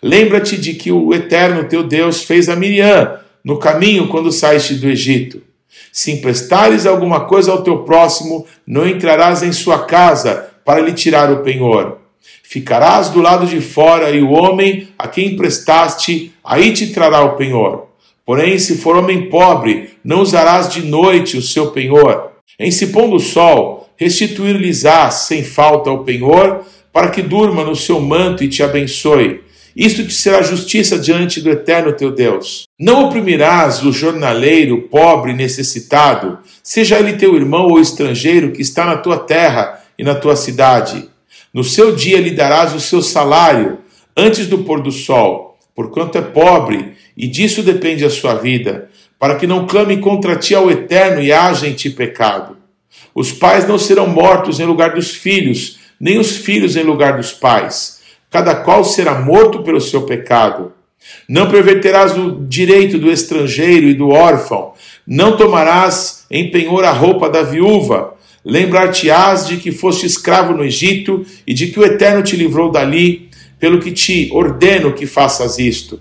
Lembra-te 0.00 0.56
de 0.56 0.74
que 0.74 0.92
o 0.92 1.12
Eterno 1.12 1.64
teu 1.64 1.82
Deus 1.82 2.22
fez 2.22 2.48
a 2.48 2.54
Miriam 2.54 3.18
no 3.44 3.58
caminho 3.58 4.06
quando 4.06 4.30
saíste 4.30 4.74
do 4.74 4.88
Egito. 4.88 5.42
Se 5.90 6.12
emprestares 6.12 6.86
alguma 6.86 7.24
coisa 7.24 7.50
ao 7.50 7.64
teu 7.64 7.78
próximo, 7.78 8.46
não 8.64 8.86
entrarás 8.86 9.42
em 9.42 9.50
sua 9.50 9.86
casa 9.86 10.50
para 10.64 10.80
lhe 10.80 10.92
tirar 10.92 11.32
o 11.32 11.42
penhor. 11.42 11.98
Ficarás 12.44 13.08
do 13.08 13.20
lado 13.20 13.44
de 13.44 13.60
fora, 13.60 14.10
e 14.12 14.22
o 14.22 14.30
homem 14.30 14.88
a 14.96 15.08
quem 15.08 15.32
emprestaste, 15.32 16.32
aí 16.44 16.72
te 16.72 16.92
trará 16.92 17.24
o 17.24 17.34
penhor. 17.34 17.88
Porém, 18.26 18.58
se 18.58 18.76
for 18.78 18.96
homem 18.96 19.30
pobre, 19.30 19.90
não 20.04 20.20
usarás 20.20 20.68
de 20.68 20.82
noite 20.82 21.36
o 21.36 21.42
seu 21.42 21.70
penhor. 21.70 22.32
Em 22.58 22.72
se 22.72 22.88
pondo 22.88 23.16
o 23.16 23.20
sol, 23.20 23.88
restituir-lhes-ás 23.96 25.14
sem 25.26 25.44
falta 25.44 25.92
o 25.92 26.02
penhor, 26.02 26.62
para 26.92 27.10
que 27.10 27.22
durma 27.22 27.62
no 27.62 27.76
seu 27.76 28.00
manto 28.00 28.42
e 28.42 28.48
te 28.48 28.64
abençoe. 28.64 29.42
Isto 29.76 30.04
te 30.06 30.14
será 30.14 30.42
justiça 30.42 30.98
diante 30.98 31.40
do 31.40 31.50
eterno 31.50 31.92
teu 31.92 32.10
Deus. 32.10 32.64
Não 32.80 33.04
oprimirás 33.04 33.82
o 33.84 33.92
jornaleiro, 33.92 34.88
pobre 34.88 35.34
necessitado, 35.34 36.38
seja 36.62 36.98
ele 36.98 37.12
teu 37.12 37.36
irmão 37.36 37.68
ou 37.68 37.78
estrangeiro 37.78 38.52
que 38.52 38.62
está 38.62 38.86
na 38.86 38.96
tua 38.96 39.18
terra 39.18 39.82
e 39.98 40.02
na 40.02 40.14
tua 40.14 40.34
cidade. 40.34 41.08
No 41.52 41.62
seu 41.62 41.94
dia 41.94 42.18
lhe 42.18 42.30
darás 42.30 42.74
o 42.74 42.80
seu 42.80 43.02
salário, 43.02 43.78
antes 44.16 44.46
do 44.46 44.64
pôr 44.64 44.80
do 44.80 44.90
sol, 44.90 45.58
porquanto 45.74 46.16
é 46.16 46.22
pobre, 46.22 46.94
e 47.16 47.26
disso 47.26 47.62
depende 47.62 48.04
a 48.04 48.10
sua 48.10 48.34
vida, 48.34 48.90
para 49.18 49.36
que 49.36 49.46
não 49.46 49.66
clame 49.66 49.96
contra 49.98 50.36
ti 50.36 50.54
ao 50.54 50.70
eterno 50.70 51.22
e 51.22 51.32
haja 51.32 51.66
em 51.66 51.72
ti 51.72 51.90
pecado. 51.90 52.56
Os 53.14 53.32
pais 53.32 53.66
não 53.66 53.78
serão 53.78 54.06
mortos 54.06 54.60
em 54.60 54.64
lugar 54.64 54.94
dos 54.94 55.10
filhos, 55.10 55.78
nem 55.98 56.18
os 56.18 56.36
filhos 56.36 56.76
em 56.76 56.82
lugar 56.82 57.16
dos 57.16 57.32
pais 57.32 57.96
cada 58.36 58.54
qual 58.54 58.84
será 58.84 59.20
morto 59.20 59.62
pelo 59.62 59.80
seu 59.80 60.02
pecado. 60.02 60.72
Não 61.28 61.48
perverterás 61.48 62.16
o 62.18 62.44
direito 62.46 62.98
do 62.98 63.10
estrangeiro 63.10 63.86
e 63.86 63.94
do 63.94 64.10
órfão, 64.10 64.72
não 65.06 65.36
tomarás 65.36 66.26
em 66.30 66.50
penhor 66.50 66.84
a 66.84 66.90
roupa 66.90 67.30
da 67.30 67.42
viúva, 67.42 68.14
lembrar-te-ás 68.44 69.46
de 69.46 69.56
que 69.56 69.72
foste 69.72 70.04
escravo 70.04 70.52
no 70.52 70.64
Egito 70.64 71.24
e 71.46 71.54
de 71.54 71.68
que 71.68 71.78
o 71.78 71.84
Eterno 71.84 72.22
te 72.22 72.36
livrou 72.36 72.70
dali, 72.70 73.30
pelo 73.58 73.80
que 73.80 73.90
te 73.90 74.28
ordeno 74.32 74.92
que 74.92 75.06
faças 75.06 75.58
isto. 75.58 75.98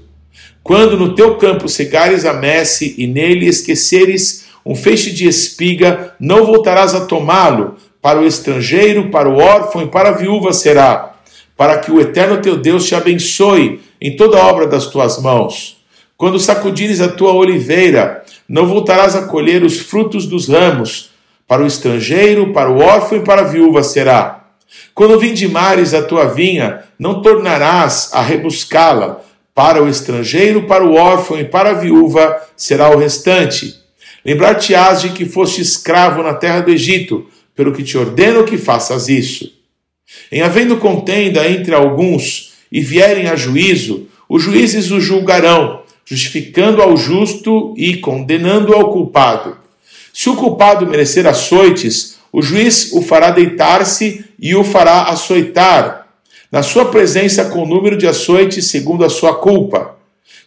Quando 0.66 0.98
no 0.98 1.16
teu 1.16 1.38
campo 1.38 1.70
cegares 1.70 2.26
a 2.26 2.34
messe 2.34 2.94
e 2.98 3.08
nele 3.08 3.48
esqueceres 3.48 4.48
um 4.66 4.76
feixe 4.76 5.12
de 5.12 5.26
espiga, 5.28 6.14
não 6.20 6.44
voltarás 6.44 6.94
a 6.94 7.06
tomá-lo, 7.06 7.78
para 8.02 8.20
o 8.20 8.26
estrangeiro, 8.26 9.10
para 9.10 9.30
o 9.30 9.38
órfão 9.38 9.84
e 9.84 9.88
para 9.88 10.10
a 10.10 10.14
viúva 10.14 10.52
será 10.52 11.16
para 11.58 11.78
que 11.78 11.92
o 11.92 12.02
eterno 12.02 12.42
teu 12.42 12.58
Deus 12.58 12.86
te 12.86 12.96
abençoe 12.96 13.82
em 14.00 14.16
toda 14.16 14.44
obra 14.44 14.68
das 14.68 14.88
tuas 14.88 15.22
mãos. 15.22 15.78
Quando 16.18 16.40
sacudires 16.40 17.02
a 17.02 17.08
tua 17.08 17.34
oliveira, 17.34 18.24
não 18.48 18.68
voltarás 18.68 19.16
a 19.16 19.24
colher 19.24 19.64
os 19.64 19.80
frutos 19.80 20.26
dos 20.26 20.48
ramos. 20.48 21.12
Para 21.48 21.64
o 21.64 21.68
estrangeiro, 21.68 22.54
para 22.54 22.72
o 22.72 22.80
órfão 22.80 23.20
e 23.20 23.22
para 23.22 23.42
a 23.42 23.46
viúva 23.46 23.84
será. 23.84 24.46
Quando 24.94 25.20
vindimares 25.20 25.94
a 25.94 26.02
tua 26.02 26.26
vinha, 26.26 26.84
não 26.98 27.22
tornarás 27.22 28.10
a 28.14 28.22
rebuscá-la. 28.22 29.22
Para 29.56 29.82
o 29.82 29.88
estrangeiro, 29.88 30.64
para 30.64 30.86
o 30.86 30.96
órfão 30.96 31.40
e 31.40 31.46
para 31.46 31.70
a 31.70 31.74
viúva 31.74 32.42
será 32.58 32.90
o 32.90 33.00
restante. 33.00 33.74
Lembrar-te-ás 34.26 35.02
de 35.02 35.10
que 35.10 35.26
foste 35.26 35.62
escravo 35.62 36.22
na 36.22 36.34
terra 36.34 36.60
do 36.60 36.72
Egito, 36.72 37.26
pelo 37.56 37.72
que 37.72 37.82
te 37.82 37.98
ordeno 37.98 38.44
que 38.44 38.58
faças 38.58 39.08
isso. 39.08 39.54
Em 40.30 40.42
havendo 40.42 40.76
contenda 40.76 41.48
entre 41.50 41.74
alguns 41.74 42.54
e 42.70 42.82
vierem 42.82 43.28
a 43.28 43.36
juízo, 43.38 44.10
os 44.28 44.44
juízes 44.44 44.92
o 44.92 45.00
julgarão, 45.00 45.84
justificando 46.04 46.82
ao 46.82 46.98
justo 46.98 47.74
e 47.78 47.96
condenando 47.96 48.74
ao 48.74 48.92
culpado. 48.92 49.58
Se 50.14 50.30
o 50.30 50.36
culpado 50.36 50.86
merecer 50.86 51.26
açoites, 51.26 52.18
o 52.30 52.42
juiz 52.42 52.92
o 52.92 53.02
fará 53.02 53.30
deitar-se 53.30 54.26
e 54.38 54.54
o 54.54 54.66
fará 54.66 55.04
açoitar, 55.04 56.05
na 56.56 56.64
sua 56.64 56.86
presença 56.86 57.44
com 57.44 57.64
o 57.64 57.68
número 57.68 57.98
de 57.98 58.08
açoites 58.08 58.68
segundo 58.68 59.04
a 59.04 59.10
sua 59.10 59.36
culpa. 59.36 59.98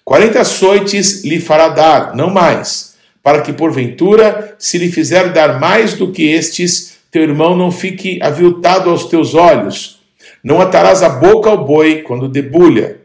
Quarenta 0.02 0.40
açoites 0.40 1.22
lhe 1.22 1.38
fará 1.38 1.68
dar, 1.68 2.16
não 2.16 2.30
mais, 2.30 2.94
para 3.22 3.42
que 3.42 3.52
porventura, 3.52 4.56
se 4.58 4.78
lhe 4.78 4.90
fizer 4.90 5.34
dar 5.34 5.60
mais 5.60 5.92
do 5.92 6.10
que 6.10 6.26
estes, 6.26 6.96
teu 7.10 7.24
irmão 7.24 7.54
não 7.54 7.70
fique 7.70 8.18
aviltado 8.22 8.88
aos 8.88 9.04
teus 9.04 9.34
olhos. 9.34 9.98
Não 10.42 10.62
atarás 10.62 11.02
a 11.02 11.10
boca 11.10 11.50
ao 11.50 11.62
boi 11.62 11.96
quando 12.00 12.26
debulha. 12.26 13.02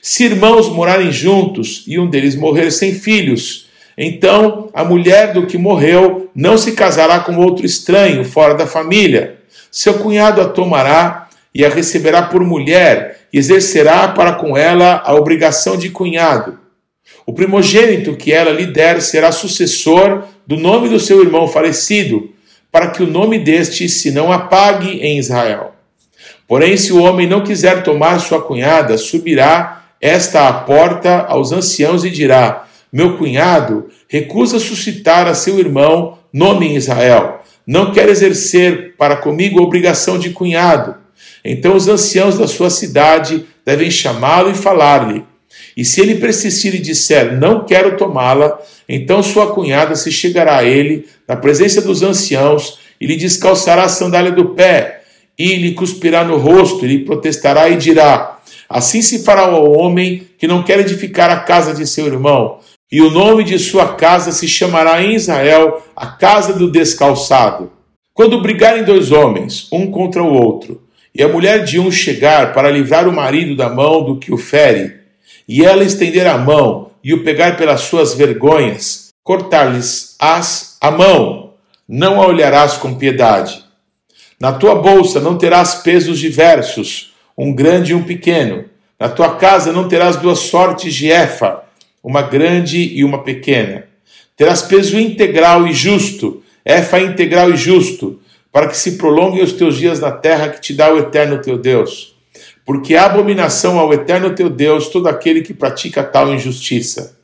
Se 0.00 0.24
irmãos 0.24 0.70
morarem 0.70 1.12
juntos 1.12 1.84
e 1.86 1.98
um 1.98 2.08
deles 2.08 2.34
morrer 2.34 2.70
sem 2.70 2.94
filhos, 2.94 3.68
então 3.98 4.70
a 4.72 4.82
mulher 4.82 5.34
do 5.34 5.46
que 5.46 5.58
morreu 5.58 6.30
não 6.34 6.56
se 6.56 6.72
casará 6.72 7.20
com 7.20 7.36
outro 7.36 7.66
estranho 7.66 8.24
fora 8.24 8.54
da 8.54 8.66
família. 8.66 9.36
Seu 9.70 9.98
cunhado 9.98 10.40
a 10.40 10.48
tomará 10.48 11.28
e 11.54 11.64
a 11.64 11.68
receberá 11.68 12.22
por 12.22 12.42
mulher 12.44 13.26
e 13.32 13.38
exercerá 13.38 14.08
para 14.08 14.32
com 14.32 14.56
ela 14.56 15.02
a 15.04 15.14
obrigação 15.14 15.76
de 15.76 15.90
cunhado. 15.90 16.58
O 17.26 17.32
primogênito 17.32 18.16
que 18.16 18.32
ela 18.32 18.50
lhe 18.50 18.66
der 18.66 19.00
será 19.00 19.30
sucessor 19.30 20.24
do 20.46 20.56
nome 20.56 20.88
do 20.88 20.98
seu 20.98 21.22
irmão 21.22 21.46
falecido 21.46 22.30
para 22.70 22.88
que 22.88 23.02
o 23.02 23.06
nome 23.06 23.38
deste 23.38 23.88
se 23.88 24.10
não 24.10 24.32
apague 24.32 24.98
em 25.00 25.18
Israel. 25.18 25.74
Porém, 26.48 26.76
se 26.76 26.92
o 26.92 27.02
homem 27.02 27.26
não 27.26 27.44
quiser 27.44 27.82
tomar 27.82 28.18
sua 28.18 28.42
cunhada, 28.42 28.98
subirá 28.98 29.84
esta 30.00 30.48
à 30.48 30.52
porta 30.52 31.26
aos 31.28 31.52
anciãos 31.52 32.04
e 32.04 32.10
dirá: 32.10 32.66
meu 32.92 33.16
cunhado, 33.16 33.88
recusa 34.06 34.58
suscitar 34.58 35.26
a 35.26 35.34
seu 35.34 35.58
irmão 35.58 36.18
nome 36.30 36.66
em 36.66 36.76
Israel. 36.76 37.40
Não 37.66 37.90
quer 37.90 38.08
exercer 38.08 38.94
para 38.98 39.16
comigo 39.16 39.58
a 39.58 39.62
obrigação 39.62 40.18
de 40.18 40.30
cunhado. 40.30 40.96
Então 41.44 41.74
os 41.74 41.88
anciãos 41.88 42.38
da 42.38 42.46
sua 42.46 42.70
cidade 42.70 43.44
devem 43.64 43.90
chamá-lo 43.90 44.50
e 44.50 44.54
falar-lhe. 44.54 45.24
E 45.76 45.84
se 45.84 46.00
ele 46.00 46.16
persistir 46.16 46.74
e 46.74 46.78
disser, 46.78 47.38
não 47.38 47.64
quero 47.64 47.96
tomá-la, 47.96 48.58
então 48.88 49.22
sua 49.22 49.52
cunhada 49.52 49.94
se 49.94 50.10
chegará 50.10 50.58
a 50.58 50.64
ele, 50.64 51.06
na 51.26 51.36
presença 51.36 51.80
dos 51.80 52.02
anciãos, 52.02 52.78
e 53.00 53.06
lhe 53.06 53.16
descalçará 53.16 53.84
a 53.84 53.88
sandália 53.88 54.32
do 54.32 54.50
pé, 54.50 55.02
e 55.38 55.56
lhe 55.56 55.72
cuspirá 55.72 56.24
no 56.24 56.36
rosto, 56.36 56.84
e 56.84 56.88
lhe 56.88 57.04
protestará 57.04 57.68
e 57.68 57.76
dirá: 57.76 58.38
Assim 58.68 59.02
se 59.02 59.24
fará 59.24 59.42
ao 59.42 59.72
homem 59.72 60.26
que 60.38 60.46
não 60.46 60.62
quer 60.62 60.80
edificar 60.80 61.30
a 61.30 61.40
casa 61.40 61.74
de 61.74 61.86
seu 61.86 62.06
irmão, 62.06 62.58
e 62.90 63.00
o 63.00 63.10
nome 63.10 63.42
de 63.42 63.58
sua 63.58 63.94
casa 63.94 64.32
se 64.32 64.46
chamará 64.46 65.02
em 65.02 65.14
Israel 65.14 65.82
a 65.96 66.06
casa 66.06 66.52
do 66.52 66.70
descalçado. 66.70 67.72
Quando 68.12 68.42
brigarem 68.42 68.84
dois 68.84 69.10
homens, 69.10 69.66
um 69.72 69.90
contra 69.90 70.22
o 70.22 70.34
outro, 70.34 70.82
e 71.14 71.22
a 71.22 71.28
mulher 71.28 71.64
de 71.64 71.78
um 71.78 71.90
chegar 71.90 72.52
para 72.52 72.70
livrar 72.70 73.06
o 73.08 73.12
marido 73.12 73.54
da 73.54 73.68
mão 73.68 74.04
do 74.04 74.18
que 74.18 74.32
o 74.32 74.38
fere, 74.38 75.00
e 75.46 75.64
ela 75.64 75.84
estender 75.84 76.26
a 76.26 76.38
mão 76.38 76.90
e 77.04 77.12
o 77.12 77.22
pegar 77.22 77.56
pelas 77.56 77.82
suas 77.82 78.14
vergonhas, 78.14 79.08
cortar-lhes-ás 79.22 80.76
a 80.80 80.90
mão, 80.90 81.54
não 81.88 82.22
a 82.22 82.26
olharás 82.26 82.74
com 82.74 82.94
piedade. 82.94 83.62
Na 84.40 84.52
tua 84.52 84.74
bolsa 84.76 85.20
não 85.20 85.36
terás 85.36 85.76
pesos 85.76 86.18
diversos, 86.18 87.12
um 87.36 87.52
grande 87.54 87.92
e 87.92 87.94
um 87.94 88.02
pequeno. 88.02 88.64
Na 88.98 89.08
tua 89.08 89.36
casa 89.36 89.72
não 89.72 89.88
terás 89.88 90.16
duas 90.16 90.38
sortes 90.38 90.94
de 90.94 91.08
efa, 91.08 91.62
uma 92.02 92.22
grande 92.22 92.78
e 92.78 93.04
uma 93.04 93.22
pequena. 93.22 93.84
Terás 94.36 94.62
peso 94.62 94.98
integral 94.98 95.66
e 95.66 95.72
justo, 95.72 96.42
efa 96.64 97.00
integral 97.00 97.50
e 97.50 97.56
justo, 97.56 98.20
para 98.52 98.68
que 98.68 98.76
se 98.76 98.92
prolonguem 98.92 99.42
os 99.42 99.52
teus 99.52 99.76
dias 99.76 99.98
na 99.98 100.12
terra 100.12 100.50
que 100.50 100.60
te 100.60 100.74
dá 100.74 100.92
o 100.92 100.98
eterno 100.98 101.40
teu 101.40 101.58
Deus 101.58 102.12
porque 102.64 102.94
é 102.94 102.98
abominação 102.98 103.78
ao 103.78 103.92
eterno 103.92 104.34
teu 104.34 104.48
Deus 104.48 104.88
todo 104.88 105.08
aquele 105.08 105.42
que 105.42 105.54
pratica 105.54 106.02
tal 106.02 106.32
injustiça. 106.32 107.18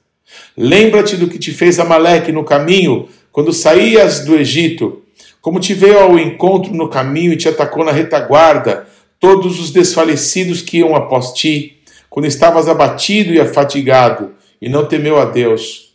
Lembra-te 0.57 1.17
do 1.17 1.29
que 1.29 1.39
te 1.39 1.53
fez 1.53 1.79
Amaleque 1.79 2.33
no 2.33 2.45
caminho, 2.45 3.09
quando 3.31 3.53
saías 3.53 4.25
do 4.25 4.35
Egito, 4.35 5.03
como 5.41 5.61
te 5.61 5.73
veio 5.75 6.01
ao 6.01 6.19
encontro 6.19 6.75
no 6.75 6.89
caminho 6.89 7.33
e 7.33 7.37
te 7.37 7.49
atacou 7.49 7.85
na 7.85 7.93
retaguarda, 7.93 8.87
todos 9.21 9.61
os 9.61 9.71
desfalecidos 9.71 10.61
que 10.61 10.79
iam 10.79 10.95
após 10.95 11.33
ti, 11.33 11.79
quando 12.11 12.27
estavas 12.27 12.69
abatido 12.69 13.33
e 13.33 13.41
afatigado, 13.41 14.33
e 14.61 14.69
não 14.69 14.87
temeu 14.87 15.19
a 15.19 15.25
Deus. 15.25 15.88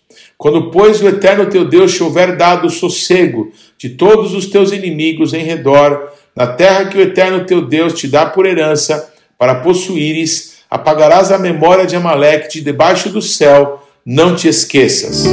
Quando, 0.43 0.71
pois, 0.71 1.01
o 1.01 1.07
eterno 1.07 1.45
teu 1.45 1.63
Deus 1.63 1.95
te 1.95 2.03
houver 2.03 2.35
dado 2.35 2.67
o 2.67 2.69
sossego 2.69 3.53
de 3.77 3.91
todos 3.91 4.33
os 4.33 4.47
teus 4.47 4.73
inimigos 4.73 5.33
em 5.33 5.41
redor, 5.41 6.12
na 6.35 6.45
terra 6.45 6.83
que 6.83 6.97
o 6.97 7.01
eterno 7.01 7.45
teu 7.45 7.65
Deus 7.65 7.93
te 7.93 8.09
dá 8.09 8.25
por 8.25 8.45
herança, 8.45 9.13
para 9.38 9.55
possuíres, 9.62 10.57
apagarás 10.69 11.31
a 11.31 11.39
memória 11.39 11.85
de 11.85 11.95
Amaleque 11.95 12.55
de 12.55 12.62
debaixo 12.62 13.09
do 13.09 13.21
céu, 13.21 13.88
não 14.05 14.35
te 14.35 14.50
esqueças. 14.50 15.23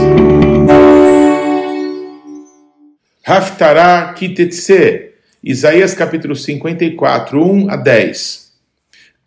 Haftará 3.26 4.14
Kitetse, 4.16 5.10
Isaías 5.42 5.92
capítulo 5.92 6.36
54, 6.36 7.44
1 7.44 7.68
a 7.68 7.74
10. 7.74 8.52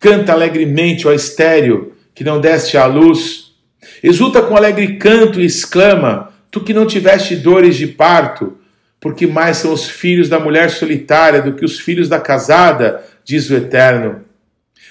Canta 0.00 0.32
alegremente, 0.32 1.06
ó 1.06 1.12
estéreo, 1.12 1.92
que 2.14 2.24
não 2.24 2.40
deste 2.40 2.78
à 2.78 2.86
luz. 2.86 3.43
Exulta 4.04 4.42
com 4.42 4.56
alegre 4.56 4.96
canto 4.98 5.40
e 5.40 5.46
exclama, 5.46 6.32
tu 6.50 6.60
que 6.60 6.74
não 6.74 6.86
tiveste 6.86 7.34
dores 7.34 7.74
de 7.76 7.86
parto, 7.86 8.58
porque 9.00 9.26
mais 9.26 9.56
são 9.56 9.72
os 9.72 9.88
filhos 9.88 10.28
da 10.28 10.38
mulher 10.38 10.70
solitária 10.70 11.42
do 11.42 11.54
que 11.54 11.64
os 11.64 11.80
filhos 11.80 12.08
da 12.08 12.20
casada, 12.20 13.02
diz 13.24 13.50
o 13.50 13.54
Eterno 13.56 14.24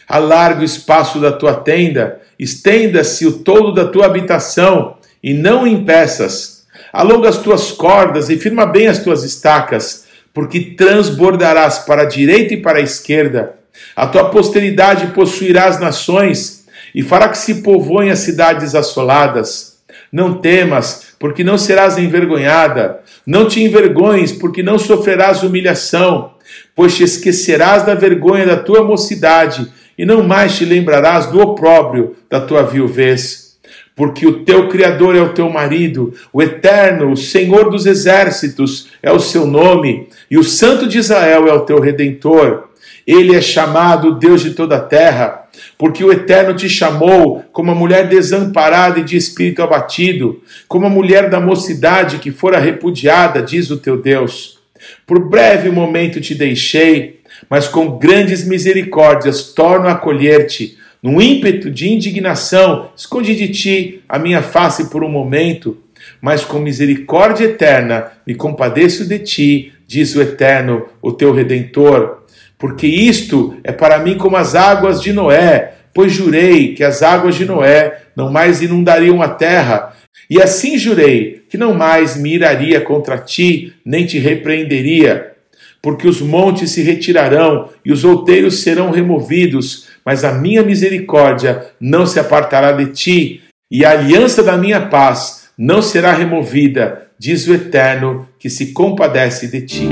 alarga 0.08 0.62
o 0.62 0.66
espaço 0.66 1.20
da 1.20 1.32
tua 1.32 1.56
tenda, 1.56 2.22
estenda-se 2.38 3.26
o 3.26 3.40
todo 3.40 3.74
da 3.74 3.88
tua 3.88 4.06
habitação, 4.06 4.98
e 5.22 5.34
não 5.34 5.66
impeças. 5.66 6.66
Alonga 6.92 7.30
as 7.30 7.38
tuas 7.38 7.72
cordas 7.72 8.30
e 8.30 8.38
firma 8.38 8.66
bem 8.66 8.88
as 8.88 9.00
tuas 9.00 9.24
estacas, 9.24 10.06
porque 10.34 10.60
transbordarás 10.78 11.80
para 11.80 12.02
a 12.04 12.06
direita 12.06 12.54
e 12.54 12.62
para 12.62 12.80
a 12.80 12.82
esquerda. 12.82 13.56
A 13.96 14.06
tua 14.06 14.30
posteridade 14.30 15.08
possuirá 15.08 15.66
as 15.66 15.80
nações 15.80 16.63
e 16.94 17.02
fará 17.02 17.30
que 17.30 17.38
se 17.38 17.62
povoem 17.62 18.12
as 18.12 18.20
cidades 18.20 18.76
assoladas. 18.76 19.78
Não 20.12 20.36
temas, 20.36 21.16
porque 21.20 21.44
não 21.44 21.58
serás 21.58 21.98
envergonhada. 21.98 23.00
Não 23.26 23.48
te 23.48 23.64
envergonhes, 23.64 24.32
porque 24.32 24.62
não 24.62 24.78
sofrerás 24.78 25.44
humilhação, 25.44 26.34
pois 26.76 26.96
te 26.96 27.04
esquecerás 27.04 27.84
da 27.84 27.96
vergonha 27.96 28.46
da 28.46 28.58
tua 28.58 28.84
mocidade 28.84 29.72
e 29.98 30.06
não 30.06 30.24
mais 30.24 30.58
te 30.58 30.66
lembrarás 30.66 31.28
do 31.28 31.40
opróbrio 31.40 32.16
da 32.30 32.42
tua 32.42 32.64
viuvez. 32.64 33.58
Porque 33.96 34.26
o 34.26 34.44
teu 34.44 34.68
Criador 34.70 35.16
é 35.16 35.22
o 35.22 35.34
teu 35.34 35.50
marido, 35.50 36.14
o 36.32 36.42
Eterno, 36.42 37.12
o 37.12 37.18
Senhor 37.18 37.70
dos 37.70 37.86
exércitos 37.86 38.90
é 39.04 39.12
o 39.12 39.20
seu 39.20 39.46
nome, 39.46 40.10
e 40.32 40.38
o 40.38 40.44
Santo 40.44 40.88
de 40.88 40.98
Israel 40.98 41.48
é 41.48 41.54
o 41.54 41.62
teu 41.62 41.80
redentor. 41.80 42.70
Ele 43.06 43.36
é 43.36 43.42
chamado 43.42 44.18
Deus 44.18 44.42
de 44.42 44.52
toda 44.52 44.78
a 44.78 44.82
terra, 44.82 45.48
porque 45.78 46.04
o 46.04 46.12
Eterno 46.12 46.54
te 46.54 46.70
chamou 46.70 47.44
como 47.52 47.72
a 47.72 47.76
mulher 47.76 48.08
desamparada 48.08 49.00
e 49.00 49.04
de 49.04 49.18
espírito 49.18 49.62
abatido, 49.62 50.42
como 50.68 50.86
a 50.86 50.90
mulher 50.90 51.30
da 51.30 51.40
mocidade 51.40 52.20
que 52.20 52.32
fora 52.32 52.60
repudiada, 52.60 53.42
diz 53.42 53.70
o 53.70 53.78
teu 53.78 54.02
Deus. 54.02 54.60
Por 55.06 55.30
breve 55.30 55.70
momento 55.70 56.22
te 56.22 56.34
deixei, 56.36 57.22
mas 57.50 57.68
com 57.68 57.98
grandes 57.98 58.46
misericórdias 58.46 59.54
torno 59.54 59.88
a 59.88 59.94
acolher-te. 59.94 60.78
Num 61.02 61.22
ímpeto 61.22 61.70
de 61.70 61.90
indignação, 61.90 62.90
escondi 62.96 63.36
de 63.36 63.50
ti 63.50 64.02
a 64.08 64.18
minha 64.18 64.42
face 64.42 64.90
por 64.90 65.04
um 65.04 65.10
momento, 65.10 65.78
mas 66.22 66.46
com 66.46 66.60
misericórdia 66.60 67.46
eterna 67.46 68.12
me 68.26 68.34
compadeço 68.34 69.06
de 69.06 69.20
ti, 69.20 69.74
diz 69.86 70.16
o 70.16 70.22
Eterno, 70.22 70.86
o 71.02 71.12
teu 71.12 71.34
Redentor. 71.34 72.23
Porque 72.64 72.88
isto 72.88 73.58
é 73.62 73.74
para 73.74 74.00
mim 74.00 74.18
como 74.18 74.38
as 74.38 74.56
águas 74.56 75.02
de 75.02 75.12
Noé, 75.12 75.74
pois 75.94 76.14
jurei 76.14 76.74
que 76.74 76.82
as 76.82 77.04
águas 77.04 77.36
de 77.36 77.44
Noé 77.44 78.04
não 78.16 78.32
mais 78.32 78.62
inundariam 78.62 79.22
a 79.22 79.28
terra, 79.28 79.92
e 80.30 80.42
assim 80.42 80.78
jurei 80.78 81.44
que 81.50 81.58
não 81.58 81.74
mais 81.74 82.16
me 82.16 82.34
iraria 82.34 82.80
contra 82.80 83.18
ti, 83.18 83.74
nem 83.86 84.06
te 84.06 84.18
repreenderia 84.18 85.34
porque 85.82 86.08
os 86.08 86.22
montes 86.22 86.72
se 86.72 86.82
retirarão 86.82 87.68
e 87.84 87.92
os 87.92 88.06
outeiros 88.06 88.62
serão 88.62 88.92
removidos, 88.92 89.90
mas 90.06 90.24
a 90.24 90.32
minha 90.32 90.64
misericórdia 90.64 91.66
não 91.82 92.06
se 92.06 92.18
apartará 92.18 92.72
de 92.72 92.86
ti, 92.94 93.42
e 93.70 93.84
a 93.84 93.92
aliança 93.92 94.42
da 94.42 94.56
minha 94.56 94.86
paz 94.86 95.50
não 95.58 95.82
será 95.82 96.14
removida, 96.14 97.08
diz 97.20 97.46
o 97.46 97.54
Eterno, 97.54 98.26
que 98.40 98.50
se 98.50 98.68
compadece 98.68 99.48
de 99.48 99.62
ti. 99.64 99.90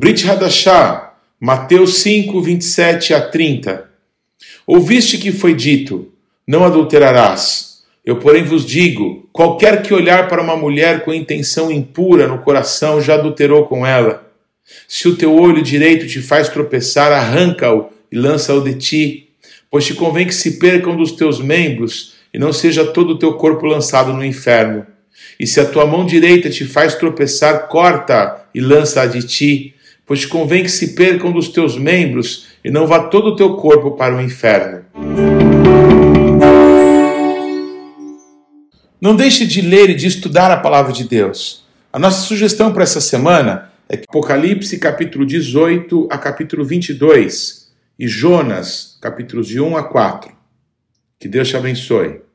Brit 0.00 0.30
Hadashah, 0.30 1.12
Mateus 1.40 1.98
5, 2.02 2.40
27 2.40 3.14
a 3.14 3.20
30. 3.20 3.90
Ouviste 4.64 5.18
que 5.18 5.32
foi 5.32 5.56
dito: 5.56 6.12
Não 6.46 6.62
adulterarás. 6.62 7.82
Eu, 8.06 8.14
porém, 8.20 8.44
vos 8.44 8.64
digo: 8.64 9.28
qualquer 9.32 9.82
que 9.82 9.92
olhar 9.92 10.28
para 10.28 10.40
uma 10.40 10.56
mulher 10.56 11.04
com 11.04 11.12
intenção 11.12 11.68
impura 11.68 12.28
no 12.28 12.38
coração 12.38 13.00
já 13.00 13.14
adulterou 13.14 13.66
com 13.66 13.84
ela. 13.84 14.24
Se 14.86 15.08
o 15.08 15.16
teu 15.16 15.34
olho 15.34 15.60
direito 15.60 16.06
te 16.06 16.22
faz 16.22 16.48
tropeçar, 16.48 17.10
arranca-o 17.10 17.90
e 18.12 18.16
lança-o 18.16 18.62
de 18.62 18.74
ti, 18.74 19.30
pois 19.68 19.84
te 19.84 19.94
convém 19.94 20.28
que 20.28 20.34
se 20.34 20.60
perca 20.60 20.88
um 20.88 20.96
dos 20.96 21.10
teus 21.10 21.40
membros 21.40 22.14
e 22.32 22.38
não 22.38 22.52
seja 22.52 22.86
todo 22.86 23.14
o 23.14 23.18
teu 23.18 23.32
corpo 23.32 23.66
lançado 23.66 24.12
no 24.12 24.24
inferno. 24.24 24.86
E 25.40 25.44
se 25.44 25.58
a 25.58 25.64
tua 25.64 25.84
mão 25.84 26.06
direita 26.06 26.48
te 26.48 26.64
faz 26.64 26.94
tropeçar, 26.94 27.66
corta 27.66 28.44
e 28.54 28.60
lança-a 28.60 29.04
de 29.04 29.26
ti, 29.26 29.74
pois 30.08 30.20
te 30.20 30.28
convém 30.28 30.62
que 30.62 30.70
se 30.70 30.94
perca 30.94 31.26
um 31.26 31.32
dos 31.32 31.50
teus 31.50 31.76
membros 31.76 32.46
e 32.64 32.70
não 32.70 32.86
vá 32.86 33.00
todo 33.04 33.28
o 33.28 33.36
teu 33.36 33.54
corpo 33.56 33.90
para 33.90 34.16
o 34.16 34.20
inferno. 34.22 34.84
Não 38.98 39.14
deixe 39.14 39.46
de 39.46 39.60
ler 39.60 39.90
e 39.90 39.94
de 39.94 40.06
estudar 40.06 40.50
a 40.50 40.56
palavra 40.56 40.92
de 40.92 41.04
Deus. 41.04 41.64
A 41.92 41.98
nossa 41.98 42.22
sugestão 42.22 42.72
para 42.72 42.82
essa 42.82 43.00
semana 43.00 43.70
é 43.88 43.96
Apocalipse 44.08 44.78
capítulo 44.78 45.24
18 45.26 46.08
a 46.10 46.18
capítulo 46.18 46.64
22 46.64 47.70
e 47.98 48.08
Jonas 48.08 48.98
capítulos 49.00 49.46
de 49.46 49.60
1 49.60 49.76
a 49.76 49.84
4. 49.84 50.32
Que 51.20 51.28
Deus 51.28 51.48
te 51.48 51.56
abençoe. 51.56 52.27